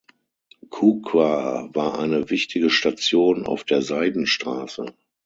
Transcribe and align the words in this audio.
Kuqa 0.71 1.69
war 1.75 1.99
eine 1.99 2.31
wichtige 2.31 2.71
Station 2.71 3.45
auf 3.45 3.63
der 3.63 3.83
Seidenstraße. 3.83 4.95